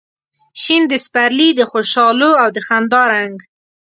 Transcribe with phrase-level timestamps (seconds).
[0.61, 3.35] شین د سپرلي د خوشحالو او د خندا رنګ